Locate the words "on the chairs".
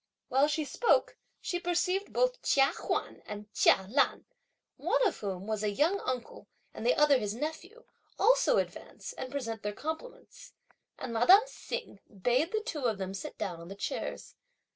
13.59-14.33